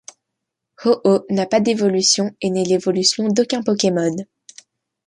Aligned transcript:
Ho-Oh 0.83 1.25
n'a 1.29 1.45
pas 1.45 1.59
d'évolution 1.59 2.31
et 2.41 2.49
n'est 2.49 2.63
l'évolution 2.63 3.27
d'aucun 3.27 3.61
Pokémon. 3.61 4.15